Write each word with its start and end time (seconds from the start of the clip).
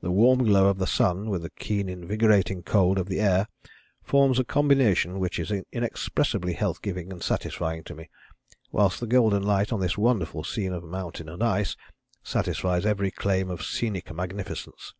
The 0.00 0.10
warm 0.10 0.42
glow 0.42 0.66
of 0.66 0.78
the 0.78 0.86
sun 0.88 1.30
with 1.30 1.42
the 1.42 1.50
keen 1.50 1.88
invigorating 1.88 2.64
cold 2.64 2.98
of 2.98 3.06
the 3.08 3.20
air 3.20 3.46
forms 4.02 4.40
a 4.40 4.44
combination 4.44 5.20
which 5.20 5.38
is 5.38 5.52
inexpressibly 5.70 6.54
health 6.54 6.82
giving 6.82 7.12
and 7.12 7.22
satisfying 7.22 7.84
to 7.84 7.94
me, 7.94 8.10
whilst 8.72 8.98
the 8.98 9.06
golden 9.06 9.44
light 9.44 9.72
on 9.72 9.78
this 9.78 9.96
wonderful 9.96 10.42
scene 10.42 10.72
of 10.72 10.82
mountain 10.82 11.28
and 11.28 11.40
ice 11.44 11.76
satisfies 12.24 12.84
every 12.84 13.12
claim 13.12 13.48
of 13.48 13.62
scenic 13.62 14.12
magnificence. 14.12 14.92